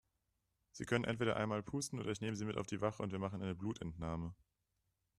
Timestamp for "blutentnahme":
3.53-4.33